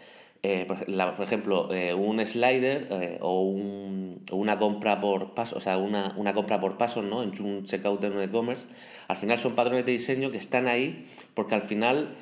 Eh, 0.44 0.66
por, 0.66 1.26
ejemplo, 1.26 1.74
eh, 1.74 1.94
un 1.94 2.24
slider 2.26 2.88
eh, 2.92 3.18
o 3.22 3.42
una 3.42 4.60
compra 4.60 5.00
por 5.00 5.34
paso, 5.34 5.58
o 5.58 5.60
sea, 5.60 5.78
una, 5.78 6.34
compra 6.34 6.60
por 6.60 6.78
pasos, 6.78 7.04
¿no? 7.04 7.24
En 7.24 7.32
un 7.42 7.66
checkout 7.66 8.02
de 8.02 8.10
un 8.10 8.22
e-commerce, 8.22 8.68
al 9.08 9.18
final 9.18 9.40
son 9.40 9.56
patrones 9.56 9.86
de 9.86 9.94
diseño 9.94 10.30
que 10.30 10.38
están 10.38 10.68
ahí 10.68 11.06
porque 11.34 11.56
al 11.56 11.64
final 11.64 12.16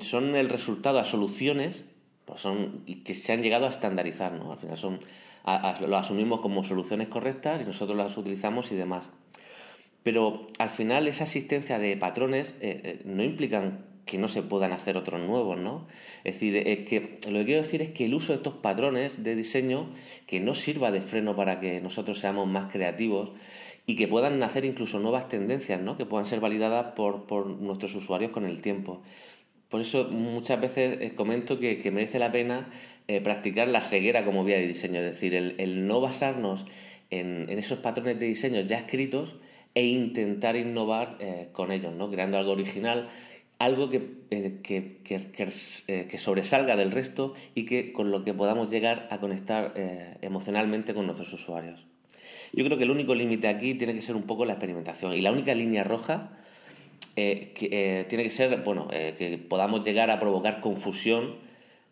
son 0.00 0.34
el 0.34 0.48
resultado 0.48 0.98
a 0.98 1.04
soluciones 1.04 1.84
pues 2.24 2.40
son, 2.40 2.86
que 3.04 3.14
se 3.14 3.34
han 3.34 3.42
llegado 3.42 3.66
a 3.66 3.68
estandarizar, 3.68 4.32
¿no? 4.32 4.52
Al 4.52 4.58
final 4.58 4.78
son, 4.78 5.00
lo 5.86 5.96
asumimos 5.98 6.40
como 6.40 6.64
soluciones 6.64 7.08
correctas 7.08 7.60
y 7.60 7.66
nosotros 7.66 7.98
las 7.98 8.16
utilizamos 8.16 8.72
y 8.72 8.76
demás. 8.76 9.10
Pero 10.02 10.46
al 10.58 10.70
final 10.70 11.06
esa 11.06 11.24
existencia 11.24 11.78
de 11.78 11.98
patrones 11.98 12.54
no 13.04 13.22
implican 13.22 13.93
que 14.06 14.18
no 14.18 14.28
se 14.28 14.42
puedan 14.42 14.72
hacer 14.72 14.96
otros 14.96 15.20
nuevos, 15.20 15.56
¿no? 15.58 15.86
Es 16.24 16.34
decir, 16.34 16.56
es 16.56 16.86
que 16.86 17.18
lo 17.28 17.38
que 17.38 17.44
quiero 17.44 17.62
decir 17.62 17.82
es 17.82 17.90
que 17.90 18.04
el 18.04 18.14
uso 18.14 18.32
de 18.32 18.36
estos 18.36 18.54
patrones 18.54 19.22
de 19.22 19.34
diseño 19.34 19.90
que 20.26 20.40
no 20.40 20.54
sirva 20.54 20.90
de 20.90 21.00
freno 21.00 21.36
para 21.36 21.58
que 21.58 21.80
nosotros 21.80 22.18
seamos 22.18 22.46
más 22.46 22.70
creativos 22.70 23.32
y 23.86 23.96
que 23.96 24.08
puedan 24.08 24.38
nacer 24.38 24.64
incluso 24.64 24.98
nuevas 24.98 25.28
tendencias, 25.28 25.80
¿no? 25.80 25.96
Que 25.96 26.06
puedan 26.06 26.26
ser 26.26 26.40
validadas 26.40 26.92
por, 26.94 27.46
nuestros 27.46 27.94
usuarios 27.94 28.30
con 28.30 28.44
el 28.44 28.60
tiempo. 28.60 29.02
Por 29.68 29.80
eso 29.80 30.08
muchas 30.10 30.60
veces 30.60 30.98
eh, 31.00 31.14
comento 31.14 31.58
que, 31.58 31.90
merece 31.90 32.18
la 32.18 32.30
pena 32.30 32.70
eh, 33.08 33.20
practicar 33.20 33.68
la 33.68 33.80
ceguera 33.80 34.24
como 34.24 34.44
vía 34.44 34.56
de 34.56 34.66
diseño, 34.66 35.00
es 35.00 35.06
decir, 35.06 35.34
el, 35.34 35.86
no 35.86 36.00
basarnos 36.00 36.66
en, 37.10 37.48
esos 37.50 37.78
patrones 37.78 38.18
de 38.18 38.26
diseño 38.26 38.60
ya 38.60 38.78
escritos 38.78 39.36
e 39.74 39.86
intentar 39.86 40.56
innovar 40.56 41.16
eh, 41.20 41.48
con 41.52 41.72
ellos, 41.72 41.92
¿no? 41.92 42.10
creando 42.10 42.38
algo 42.38 42.52
original 42.52 43.08
algo 43.58 43.88
eh, 43.92 44.20
eh, 44.30 46.06
que, 46.08 46.18
sobresalga 46.18 46.76
del 46.76 46.90
resto 46.90 47.34
y 47.54 47.64
que 47.64 47.92
con 47.92 48.10
lo 48.10 48.24
que 48.24 48.34
podamos 48.34 48.70
llegar 48.70 49.08
a 49.10 49.20
conectar 49.20 49.72
eh, 49.76 50.16
emocionalmente 50.22 50.94
con 50.94 51.06
nuestros 51.06 51.32
usuarios. 51.32 51.86
Yo 52.52 52.64
creo 52.64 52.78
que 52.78 52.84
el 52.84 52.90
único 52.90 53.14
límite 53.14 53.48
aquí 53.48 53.74
tiene 53.74 53.94
que 53.94 54.00
ser 54.00 54.16
un 54.16 54.24
poco 54.24 54.44
la 54.44 54.54
experimentación 54.54 55.14
y 55.14 55.20
la 55.20 55.32
única 55.32 55.54
línea 55.54 55.84
roja 55.84 56.36
que, 57.16 58.06
tiene 58.08 58.24
que 58.24 58.30
ser 58.30 58.62
bueno, 58.62 58.88
que 58.88 59.38
podamos 59.48 59.84
llegar 59.84 60.10
a 60.10 60.18
provocar 60.18 60.60
confusión 60.60 61.36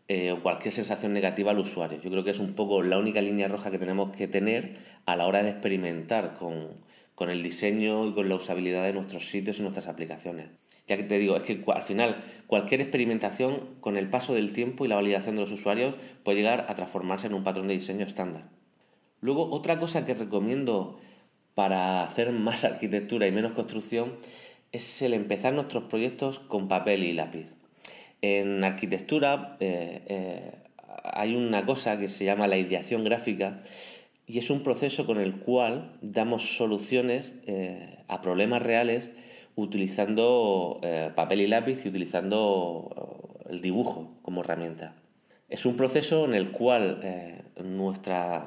o 0.08 0.42
cualquier 0.42 0.72
sensación 0.72 1.12
negativa 1.12 1.50
al 1.50 1.58
usuario. 1.58 2.00
Yo 2.00 2.10
creo 2.10 2.22
que 2.22 2.30
es 2.30 2.38
un 2.38 2.54
poco 2.54 2.82
la 2.82 2.98
única 2.98 3.20
línea 3.20 3.48
roja 3.48 3.70
que 3.70 3.78
tenemos 3.78 4.16
que 4.16 4.28
tener 4.28 4.76
a 5.04 5.16
la 5.16 5.26
hora 5.26 5.42
de 5.42 5.50
experimentar 5.50 6.34
con, 6.34 6.68
con 7.16 7.30
el 7.30 7.42
diseño 7.42 8.06
y 8.06 8.14
con 8.14 8.28
la 8.28 8.36
usabilidad 8.36 8.84
de 8.84 8.92
nuestros 8.92 9.28
sitios 9.28 9.58
y 9.58 9.62
nuestras 9.62 9.88
aplicaciones. 9.88 10.48
Ya 10.88 10.96
que 10.96 11.04
te 11.04 11.18
digo, 11.18 11.36
es 11.36 11.42
que 11.42 11.62
al 11.72 11.82
final 11.82 12.24
cualquier 12.46 12.80
experimentación 12.80 13.76
con 13.80 13.96
el 13.96 14.10
paso 14.10 14.34
del 14.34 14.52
tiempo 14.52 14.84
y 14.84 14.88
la 14.88 14.96
validación 14.96 15.36
de 15.36 15.42
los 15.42 15.52
usuarios 15.52 15.96
puede 16.24 16.38
llegar 16.38 16.66
a 16.68 16.74
transformarse 16.74 17.28
en 17.28 17.34
un 17.34 17.44
patrón 17.44 17.68
de 17.68 17.74
diseño 17.74 18.04
estándar. 18.04 18.48
Luego, 19.20 19.50
otra 19.50 19.78
cosa 19.78 20.04
que 20.04 20.14
recomiendo 20.14 20.98
para 21.54 22.02
hacer 22.02 22.32
más 22.32 22.64
arquitectura 22.64 23.26
y 23.26 23.32
menos 23.32 23.52
construcción 23.52 24.16
es 24.72 25.02
el 25.02 25.14
empezar 25.14 25.52
nuestros 25.52 25.84
proyectos 25.84 26.38
con 26.38 26.68
papel 26.68 27.04
y 27.04 27.12
lápiz. 27.12 27.54
En 28.22 28.64
arquitectura 28.64 29.56
eh, 29.60 30.02
eh, 30.06 30.52
hay 31.04 31.34
una 31.34 31.66
cosa 31.66 31.98
que 31.98 32.08
se 32.08 32.24
llama 32.24 32.46
la 32.46 32.56
ideación 32.56 33.04
gráfica 33.04 33.60
y 34.26 34.38
es 34.38 34.50
un 34.50 34.62
proceso 34.62 35.04
con 35.04 35.20
el 35.20 35.40
cual 35.40 35.98
damos 36.00 36.56
soluciones 36.56 37.34
eh, 37.46 37.98
a 38.08 38.22
problemas 38.22 38.62
reales 38.62 39.10
utilizando 39.54 40.80
eh, 40.82 41.10
papel 41.14 41.42
y 41.42 41.46
lápiz 41.46 41.84
y 41.84 41.88
utilizando 41.88 43.38
eh, 43.46 43.50
el 43.50 43.60
dibujo 43.60 44.14
como 44.22 44.42
herramienta. 44.42 44.94
Es 45.48 45.66
un 45.66 45.76
proceso 45.76 46.24
en 46.24 46.34
el 46.34 46.50
cual 46.50 47.00
eh, 47.02 47.42
nuestra, 47.62 48.46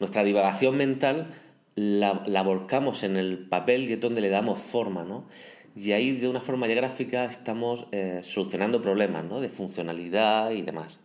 nuestra 0.00 0.24
divagación 0.24 0.76
mental 0.76 1.26
la, 1.74 2.42
volcamos 2.42 3.02
en 3.02 3.16
el 3.16 3.48
papel 3.48 3.88
y 3.88 3.94
es 3.94 4.00
donde 4.00 4.20
le 4.20 4.30
damos 4.30 4.60
forma, 4.60 5.04
¿no? 5.04 5.26
Y 5.74 5.92
ahí 5.92 6.12
de 6.12 6.28
una 6.28 6.40
forma 6.40 6.66
ya 6.66 6.74
gráfica 6.74 7.24
estamos 7.24 7.86
solucionando 8.22 8.82
problemas, 8.82 9.24
¿no? 9.24 9.40
De 9.40 9.48
funcionalidad 9.48 10.50
y 10.50 10.60
demás. 10.60 11.00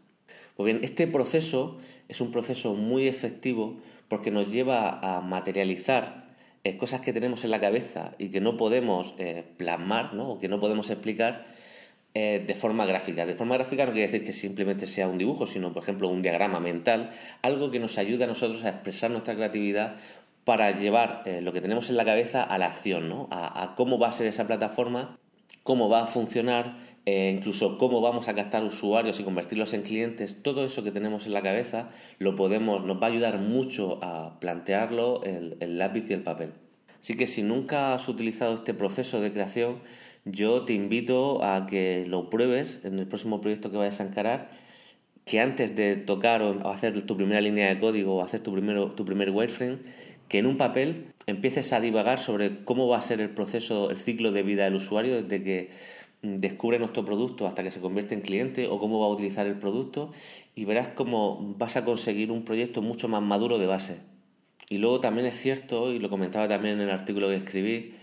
Pues 0.58 0.66
bien, 0.66 0.84
este 0.84 1.08
proceso 1.08 1.78
es 2.10 2.20
un 2.20 2.32
proceso 2.32 2.74
muy 2.74 3.08
efectivo 3.08 3.78
porque 4.10 4.30
nos 4.30 4.52
lleva 4.52 5.00
a 5.00 5.22
materializar 5.22 6.27
eh, 6.68 6.76
cosas 6.76 7.00
que 7.00 7.14
tenemos 7.14 7.46
en 7.46 7.52
la 7.52 7.62
cabeza 7.62 8.12
y 8.18 8.28
que 8.28 8.42
no 8.42 8.58
podemos 8.58 9.14
eh, 9.20 9.46
plasmar 9.56 10.14
¿no? 10.14 10.32
o 10.32 10.38
que 10.38 10.50
no 10.50 10.60
podemos 10.60 10.90
explicar 10.90 11.46
eh, 12.14 12.44
de 12.46 12.56
forma 12.56 12.86
gráfica. 12.86 13.26
De 13.26 13.36
forma 13.36 13.56
gráfica 13.56 13.86
no 13.86 13.94
quiere 13.94 14.08
decir 14.08 14.26
que 14.26 14.34
simplemente 14.34 14.86
sea 14.86 15.08
un 15.08 15.18
dibujo, 15.18 15.46
sino, 15.46 15.72
por 15.72 15.84
ejemplo, 15.84 16.10
un 16.10 16.22
diagrama 16.22 16.60
mental, 16.60 17.12
algo 17.42 17.72
que 17.72 17.80
nos 17.80 17.98
ayude 17.98 18.26
a 18.26 18.28
nosotros 18.28 18.66
a 18.66 18.70
expresar 18.70 19.12
nuestra 19.12 19.36
creatividad 19.36 19.96
para 20.44 20.72
llevar 20.72 21.24
lo 21.42 21.54
que 21.54 21.62
tenemos 21.62 21.90
en 21.90 21.96
la 21.96 22.06
cabeza 22.06 22.44
a 22.44 22.58
la 22.58 22.68
acción, 22.68 23.08
¿no? 23.08 23.30
a 23.32 23.74
cómo 23.76 24.00
va 24.00 24.10
a 24.10 24.14
ser 24.14 24.28
esa 24.28 24.48
plataforma 24.48 25.18
cómo 25.68 25.90
va 25.90 26.04
a 26.04 26.08
funcionar, 26.08 26.78
eh, 27.06 27.30
incluso 27.36 27.78
cómo 27.78 28.00
vamos 28.00 28.30
a 28.30 28.34
captar 28.34 28.64
usuarios 28.64 29.20
y 29.20 29.26
convertirlos 29.26 29.74
en 29.74 29.82
clientes, 29.82 30.42
todo 30.42 30.64
eso 30.64 30.82
que 30.82 30.92
tenemos 30.92 31.28
en 31.28 31.34
la 31.34 31.42
cabeza 31.42 31.90
lo 32.20 32.36
podemos, 32.36 32.86
nos 32.86 33.02
va 33.04 33.08
a 33.08 33.10
ayudar 33.10 33.40
mucho 33.40 34.00
a 34.02 34.40
plantearlo 34.40 35.22
el, 35.24 35.58
el 35.60 35.78
lápiz 35.78 36.10
y 36.10 36.14
el 36.14 36.24
papel. 36.24 36.54
Así 37.02 37.16
que 37.18 37.28
si 37.28 37.44
nunca 37.44 37.94
has 37.94 38.08
utilizado 38.08 38.56
este 38.56 38.74
proceso 38.74 39.20
de 39.20 39.34
creación, 39.34 39.80
yo 40.24 40.64
te 40.64 40.72
invito 40.72 41.44
a 41.44 41.66
que 41.66 42.06
lo 42.08 42.30
pruebes 42.30 42.80
en 42.86 42.98
el 43.00 43.08
próximo 43.10 43.42
proyecto 43.42 43.70
que 43.70 43.76
vayas 43.76 44.00
a 44.00 44.06
encarar, 44.06 44.50
que 45.26 45.42
antes 45.42 45.76
de 45.76 45.98
tocar 45.98 46.42
o 46.42 46.70
hacer 46.70 47.06
tu 47.06 47.18
primera 47.18 47.42
línea 47.42 47.68
de 47.68 47.78
código 47.78 48.16
o 48.16 48.24
hacer 48.24 48.40
tu, 48.40 48.54
primero, 48.54 48.94
tu 48.94 49.04
primer 49.04 49.32
wireframe, 49.32 49.80
que 50.28 50.40
en 50.40 50.46
un 50.46 50.58
papel 50.58 51.14
empieces 51.26 51.74
a 51.74 51.80
divagar 51.80 52.20
sobre 52.20 52.64
cómo 52.64 52.88
va 52.88 52.98
a 52.98 53.02
ser 53.02 53.22
el 53.22 53.30
proceso, 53.30 53.90
el 53.90 53.98
ciclo 53.98 54.32
de 54.32 54.44
vida 54.44 54.64
del 54.66 54.76
usuario 54.76 55.22
desde 55.22 55.44
que 55.44 55.70
descubre 56.22 56.80
nuestro 56.80 57.06
producto 57.06 57.48
hasta 57.48 57.64
que 57.64 57.72
se 57.72 57.80
convierte 57.80 58.16
en 58.16 58.22
cliente 58.22 58.68
o 58.68 58.80
cómo 58.80 59.00
va 59.00 59.06
a 59.06 59.10
utilizar 59.10 59.46
el 59.46 59.60
producto 59.60 60.12
y 60.56 60.66
verás 60.66 60.90
cómo 60.90 61.56
vas 61.58 61.78
a 61.78 61.86
conseguir 61.86 62.32
un 62.32 62.44
proyecto 62.44 62.82
mucho 62.82 63.08
más 63.08 63.22
maduro 63.22 63.58
de 63.58 63.68
base. 63.68 64.00
Y 64.70 64.80
luego 64.80 65.00
también 65.00 65.28
es 65.28 65.40
cierto, 65.40 65.94
y 65.94 66.00
lo 66.00 66.10
comentaba 66.10 66.48
también 66.48 66.76
en 66.76 66.82
el 66.82 66.92
artículo 66.92 67.30
que 67.30 67.36
escribí, 67.36 67.94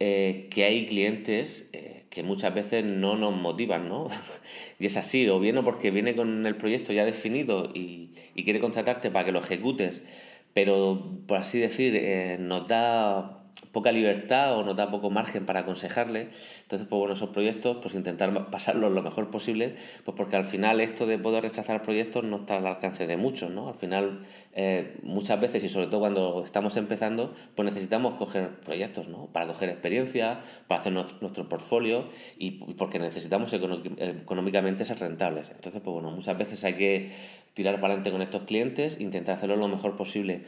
eh, 0.00 0.48
que 0.50 0.64
hay 0.64 0.86
clientes 0.86 1.68
eh, 1.72 2.06
que 2.10 2.24
muchas 2.24 2.52
veces 2.52 2.84
no 2.84 3.16
nos 3.16 3.36
motivan, 3.36 3.88
¿no? 3.88 4.06
y 4.80 4.86
es 4.86 4.96
así, 4.96 5.28
o 5.28 5.38
bien 5.38 5.62
porque 5.62 5.92
viene 5.92 6.16
con 6.16 6.46
el 6.46 6.56
proyecto 6.56 6.92
ya 6.92 7.04
definido 7.04 7.70
y, 7.74 8.10
y 8.34 8.42
quiere 8.44 8.58
contratarte 8.58 9.10
para 9.10 9.26
que 9.26 9.32
lo 9.32 9.38
ejecutes 9.40 10.02
pero 10.52 11.22
por 11.26 11.38
así 11.38 11.60
decir, 11.60 11.96
eh, 11.96 12.36
nos 12.40 12.66
da 12.68 13.39
poca 13.72 13.92
libertad 13.92 14.56
o 14.56 14.64
nos 14.64 14.76
da 14.76 14.90
poco 14.90 15.10
margen 15.10 15.46
para 15.46 15.60
aconsejarle. 15.60 16.30
Entonces, 16.62 16.86
pues 16.88 16.98
bueno, 16.98 17.14
esos 17.14 17.30
proyectos, 17.30 17.78
pues 17.80 17.94
intentar 17.94 18.50
pasarlos 18.50 18.92
lo 18.92 19.02
mejor 19.02 19.30
posible, 19.30 19.74
pues 20.04 20.16
porque 20.16 20.36
al 20.36 20.44
final 20.44 20.80
esto 20.80 21.06
de 21.06 21.18
poder 21.18 21.42
rechazar 21.42 21.82
proyectos 21.82 22.24
no 22.24 22.36
está 22.36 22.56
al 22.56 22.66
alcance 22.66 23.06
de 23.06 23.16
muchos, 23.16 23.50
¿no? 23.50 23.68
Al 23.68 23.74
final, 23.74 24.20
eh, 24.54 24.98
muchas 25.02 25.40
veces 25.40 25.64
y 25.64 25.68
sobre 25.68 25.86
todo 25.86 26.00
cuando 26.00 26.42
estamos 26.44 26.76
empezando, 26.76 27.34
pues 27.54 27.66
necesitamos 27.66 28.14
coger 28.14 28.60
proyectos, 28.60 29.08
¿no? 29.08 29.26
Para 29.26 29.46
coger 29.46 29.68
experiencia, 29.68 30.40
para 30.66 30.80
hacer 30.80 30.92
nuestro, 30.92 31.48
portfolio 31.48 32.08
y 32.38 32.50
porque 32.74 32.98
necesitamos 32.98 33.52
económicamente 33.52 34.84
ser 34.84 34.98
rentables. 34.98 35.50
Entonces, 35.50 35.80
pues 35.82 35.92
bueno, 35.92 36.10
muchas 36.10 36.36
veces 36.36 36.64
hay 36.64 36.74
que 36.74 37.10
tirar 37.54 37.74
para 37.76 37.94
adelante 37.94 38.10
con 38.10 38.22
estos 38.22 38.44
clientes, 38.44 39.00
intentar 39.00 39.36
hacerlo 39.36 39.56
lo 39.56 39.68
mejor 39.68 39.96
posible 39.96 40.44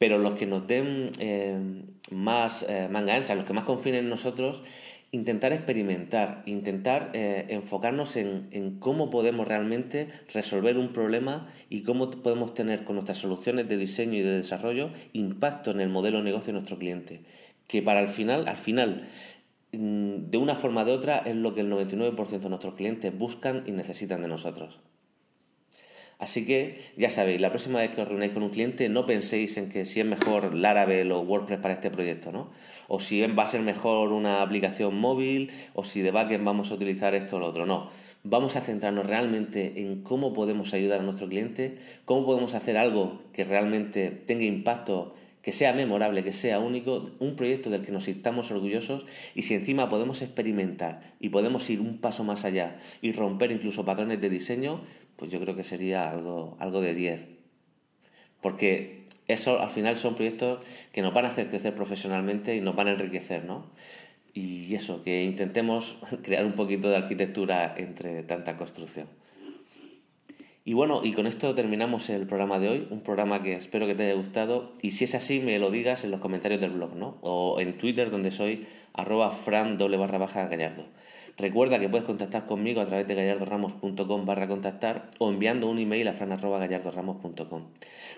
pero 0.00 0.16
los 0.16 0.32
que 0.32 0.46
nos 0.46 0.66
den 0.66 1.12
eh, 1.18 1.84
más 2.10 2.64
eh, 2.66 2.88
manga 2.90 3.14
ancha, 3.14 3.34
los 3.34 3.44
que 3.44 3.52
más 3.52 3.64
confíen 3.64 3.96
en 3.96 4.08
nosotros, 4.08 4.62
intentar 5.12 5.52
experimentar, 5.52 6.42
intentar 6.46 7.10
eh, 7.12 7.44
enfocarnos 7.50 8.16
en, 8.16 8.78
cómo 8.78 9.10
podemos 9.10 9.46
realmente 9.46 10.08
resolver 10.32 10.78
un 10.78 10.94
problema 10.94 11.48
y 11.68 11.82
cómo 11.82 12.10
podemos 12.10 12.54
tener 12.54 12.84
con 12.84 12.94
nuestras 12.94 13.18
soluciones 13.18 13.68
de 13.68 13.76
diseño 13.76 14.14
y 14.14 14.22
de 14.22 14.38
desarrollo 14.38 14.90
impacto 15.12 15.70
en 15.70 15.82
el 15.82 15.90
modelo 15.90 16.16
de 16.16 16.24
negocio 16.24 16.46
de 16.46 16.52
nuestro 16.54 16.78
cliente. 16.78 17.20
Que 17.66 17.82
para 17.82 18.00
el 18.00 18.08
final, 18.08 18.48
al 18.48 18.56
final, 18.56 19.06
mm, 19.72 20.30
de 20.30 20.38
una 20.38 20.54
forma 20.54 20.80
o 20.80 20.84
de 20.86 20.92
otra, 20.92 21.18
es 21.18 21.36
lo 21.36 21.54
que 21.54 21.60
el 21.60 21.68
99% 21.68 22.44
de 22.44 22.48
nuestros 22.48 22.74
clientes 22.74 23.12
buscan 23.16 23.64
y 23.66 23.72
necesitan 23.72 24.22
de 24.22 24.28
nosotros. 24.28 24.80
Así 26.20 26.44
que 26.44 26.78
ya 26.98 27.08
sabéis, 27.08 27.40
la 27.40 27.48
próxima 27.48 27.80
vez 27.80 27.90
que 27.90 28.02
os 28.02 28.06
reunáis 28.06 28.32
con 28.32 28.42
un 28.42 28.50
cliente 28.50 28.90
no 28.90 29.06
penséis 29.06 29.56
en 29.56 29.70
que 29.70 29.86
si 29.86 30.00
es 30.00 30.06
mejor 30.06 30.54
Laravel 30.54 31.10
o 31.12 31.20
WordPress 31.20 31.60
para 31.60 31.72
este 31.72 31.90
proyecto, 31.90 32.30
¿no? 32.30 32.50
O 32.88 33.00
si 33.00 33.26
va 33.26 33.44
a 33.44 33.46
ser 33.46 33.62
mejor 33.62 34.12
una 34.12 34.42
aplicación 34.42 34.94
móvil 35.00 35.50
o 35.72 35.82
si 35.82 36.02
de 36.02 36.10
backend 36.10 36.44
vamos 36.44 36.70
a 36.70 36.74
utilizar 36.74 37.14
esto 37.14 37.36
o 37.36 37.40
lo 37.40 37.46
otro, 37.46 37.64
no. 37.64 37.88
Vamos 38.22 38.56
a 38.56 38.60
centrarnos 38.60 39.06
realmente 39.06 39.80
en 39.80 40.02
cómo 40.02 40.34
podemos 40.34 40.74
ayudar 40.74 41.00
a 41.00 41.02
nuestro 41.02 41.26
cliente, 41.26 41.78
cómo 42.04 42.26
podemos 42.26 42.54
hacer 42.54 42.76
algo 42.76 43.22
que 43.32 43.44
realmente 43.44 44.10
tenga 44.10 44.44
impacto 44.44 45.14
que 45.42 45.52
sea 45.52 45.72
memorable, 45.72 46.22
que 46.22 46.32
sea 46.32 46.58
único, 46.58 47.10
un 47.18 47.34
proyecto 47.34 47.70
del 47.70 47.82
que 47.82 47.92
nos 47.92 48.04
sintamos 48.04 48.50
orgullosos 48.50 49.06
y 49.34 49.42
si 49.42 49.54
encima 49.54 49.88
podemos 49.88 50.20
experimentar 50.20 51.14
y 51.18 51.30
podemos 51.30 51.68
ir 51.70 51.80
un 51.80 51.98
paso 51.98 52.24
más 52.24 52.44
allá 52.44 52.78
y 53.00 53.12
romper 53.12 53.50
incluso 53.50 53.84
patrones 53.84 54.20
de 54.20 54.28
diseño, 54.28 54.82
pues 55.20 55.30
yo 55.30 55.38
creo 55.38 55.54
que 55.54 55.62
sería 55.62 56.10
algo, 56.10 56.56
algo 56.60 56.80
de 56.80 56.94
10. 56.94 57.26
Porque 58.40 59.04
eso 59.28 59.60
al 59.60 59.68
final 59.68 59.98
son 59.98 60.14
proyectos 60.14 60.64
que 60.92 61.02
nos 61.02 61.12
van 61.12 61.26
a 61.26 61.28
hacer 61.28 61.50
crecer 61.50 61.74
profesionalmente 61.74 62.56
y 62.56 62.62
nos 62.62 62.74
van 62.74 62.88
a 62.88 62.92
enriquecer, 62.92 63.44
¿no? 63.44 63.70
Y 64.32 64.74
eso, 64.74 65.02
que 65.02 65.24
intentemos 65.24 65.98
crear 66.22 66.46
un 66.46 66.54
poquito 66.54 66.88
de 66.88 66.96
arquitectura 66.96 67.74
entre 67.76 68.22
tanta 68.22 68.56
construcción. 68.56 69.08
Y 70.64 70.72
bueno, 70.72 71.02
y 71.04 71.12
con 71.12 71.26
esto 71.26 71.54
terminamos 71.54 72.08
el 72.08 72.26
programa 72.26 72.58
de 72.58 72.68
hoy, 72.68 72.88
un 72.90 73.02
programa 73.02 73.42
que 73.42 73.54
espero 73.54 73.86
que 73.86 73.94
te 73.94 74.04
haya 74.04 74.14
gustado 74.14 74.72
y 74.80 74.92
si 74.92 75.04
es 75.04 75.14
así 75.14 75.40
me 75.40 75.58
lo 75.58 75.70
digas 75.70 76.04
en 76.04 76.12
los 76.12 76.20
comentarios 76.20 76.60
del 76.60 76.70
blog, 76.70 76.94
¿no? 76.96 77.18
O 77.20 77.60
en 77.60 77.76
Twitter 77.76 78.10
donde 78.10 78.30
soy 78.30 78.66
arroba 78.94 79.32
fran 79.32 79.76
doble 79.76 79.98
barra 79.98 80.18
baja 80.18 80.46
gallardo. 80.46 80.86
Recuerda 81.40 81.78
que 81.78 81.88
puedes 81.88 82.04
contactar 82.04 82.44
conmigo 82.44 82.82
a 82.82 82.86
través 82.86 83.08
de 83.08 83.14
gallardoramos.com 83.14 84.26
barra 84.26 84.46
contactar 84.46 85.08
o 85.18 85.30
enviando 85.30 85.70
un 85.70 85.78
email 85.78 86.06
a 86.08 86.12
fran.gallardoramos.com. 86.12 87.62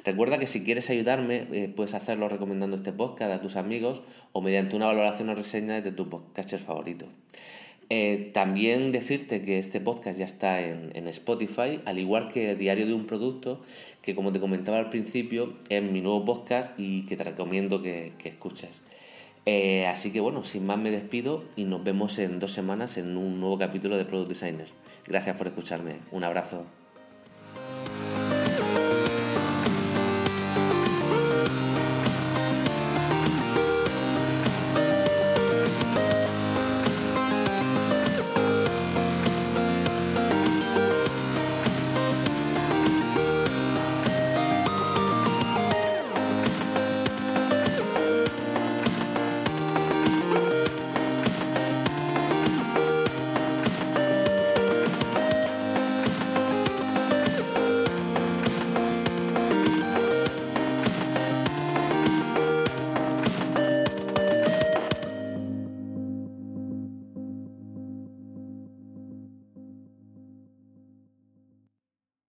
Recuerda 0.05 0.39
que 0.39 0.49
si 0.49 0.65
quieres 0.65 0.91
ayudarme 0.91 1.47
eh, 1.53 1.73
puedes 1.75 1.95
hacerlo 1.95 2.29
recomendando 2.29 2.75
este 2.75 2.93
podcast 2.93 3.33
a 3.33 3.41
tus 3.41 3.55
amigos 3.55 4.03
o 4.33 4.43
mediante 4.43 4.75
una 4.75 4.87
valoración 4.87 5.29
o 5.29 5.37
reseña 5.37 5.81
de 5.81 5.93
tu 5.93 6.09
podcaster 6.09 6.59
favorito. 6.59 7.07
Eh, 7.91 8.31
también 8.33 8.91
decirte 8.91 9.43
que 9.43 9.61
este 9.61 9.79
podcast 9.79 10.19
ya 10.19 10.25
está 10.25 10.61
en, 10.61 11.07
Spotify, 11.09 11.79
al 11.85 12.01
igual 12.01 12.27
que 12.27 12.51
el 12.51 12.59
Diario 12.59 12.87
de 12.87 12.95
un 12.95 13.07
Producto, 13.07 13.61
que 14.01 14.17
como 14.17 14.33
te 14.33 14.41
comentaba 14.41 14.79
al 14.79 14.89
principio, 14.89 15.55
es 15.69 15.83
mi 15.83 16.01
nuevo 16.01 16.25
podcast 16.25 16.73
y 16.77 17.07
que 17.07 17.17
te 17.17 17.23
recomiendo 17.23 17.83
que, 17.83 18.15
escuches. 18.25 18.83
Eh, 19.45 19.87
así 19.87 20.13
que 20.13 20.21
bueno, 20.21 20.45
sin 20.45 20.67
más 20.67 20.79
me 20.79 20.91
despido 20.91 21.45
y 21.57 21.65
nos 21.65 21.83
vemos 21.83 22.19
en 22.19 22.39
dos 22.39 22.53
semanas 22.53 22.97
en 22.97 23.17
un 23.17 23.41
nuevo 23.41 23.59
capítulo 23.59 23.97
de 23.97 24.05
Product 24.05 24.29
Designer. 24.29 24.69
Gracias 25.07 25.37
por 25.37 25.49
escucharme. 25.49 25.99
Un 26.13 26.25
abrazo. 26.25 26.67